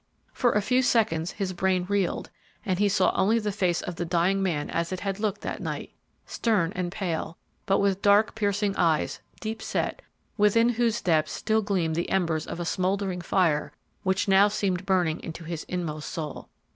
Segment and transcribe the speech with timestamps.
[0.33, 2.31] For a few seconds his brain reeled,
[2.65, 5.91] and he saw only the face of the dying man as it looked that night,
[6.25, 10.01] stern and pale, but with dark, piercing eyes, deep set,
[10.37, 15.19] within whose depths still gleamed the embers of a smouldering fire which now seemed burning
[15.19, 16.49] into his inmost soul.